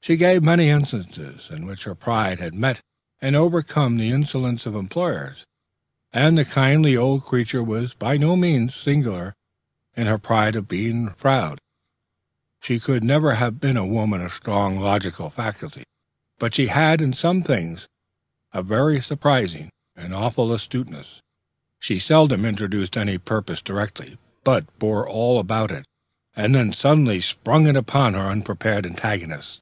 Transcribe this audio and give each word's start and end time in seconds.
She 0.00 0.16
gave 0.16 0.42
many 0.42 0.70
instances 0.70 1.50
in 1.50 1.66
which 1.66 1.84
her 1.84 1.94
pride 1.94 2.38
had 2.40 2.54
met 2.54 2.80
and 3.20 3.36
overcome 3.36 3.98
the 3.98 4.08
insolence 4.08 4.64
of 4.64 4.74
employers, 4.74 5.44
and 6.14 6.38
the 6.38 6.46
kindly 6.46 6.96
old 6.96 7.24
creature 7.24 7.62
was 7.62 7.92
by 7.92 8.16
no 8.16 8.34
means 8.34 8.74
singular 8.74 9.34
in 9.94 10.06
her 10.06 10.16
pride 10.16 10.56
of 10.56 10.66
being 10.66 11.02
reputed 11.04 11.20
proud. 11.20 11.58
She 12.62 12.80
could 12.80 13.04
never 13.04 13.34
have 13.34 13.60
been 13.60 13.76
a 13.76 13.84
woman 13.84 14.22
of 14.22 14.32
strong 14.32 14.80
logical 14.80 15.28
faculties, 15.28 15.84
but 16.38 16.54
she 16.54 16.68
had 16.68 17.02
in 17.02 17.12
some 17.12 17.42
things 17.42 17.86
a 18.54 18.62
very 18.62 19.02
surprising 19.02 19.68
and 19.94 20.14
awful 20.14 20.54
astuteness. 20.54 21.20
She 21.80 21.98
seldom 21.98 22.46
introduced 22.46 22.96
any 22.96 23.18
purpose 23.18 23.60
directly, 23.60 24.16
but 24.42 24.64
bore 24.78 25.06
all 25.06 25.38
about 25.38 25.70
it, 25.70 25.84
and 26.34 26.54
then 26.54 26.72
suddenly 26.72 27.20
sprung 27.20 27.66
it 27.66 27.76
upon 27.76 28.14
her 28.14 28.30
unprepared 28.30 28.86
antagonist. 28.86 29.60